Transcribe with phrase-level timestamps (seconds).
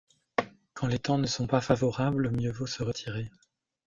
[0.73, 3.29] Quand les temps ne sont pas favorables, mieux vaut se retirer.